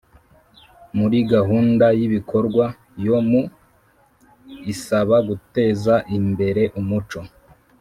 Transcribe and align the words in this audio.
muri 0.97 1.17
gahunda 1.33 1.85
y'ibikorwa 1.99 2.65
yo 3.05 3.17
mu 3.29 3.41
isaba 4.73 5.15
guteza 5.27 5.95
imbere 6.17 6.63
umuco 6.79 7.19